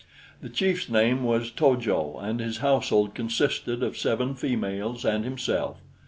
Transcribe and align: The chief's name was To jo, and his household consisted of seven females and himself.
The 0.41 0.49
chief's 0.49 0.89
name 0.89 1.23
was 1.23 1.51
To 1.51 1.77
jo, 1.77 2.17
and 2.19 2.39
his 2.39 2.57
household 2.57 3.13
consisted 3.13 3.83
of 3.83 3.95
seven 3.99 4.33
females 4.33 5.05
and 5.05 5.23
himself. 5.23 5.77